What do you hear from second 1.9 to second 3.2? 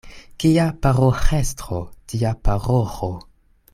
tia paroĥo.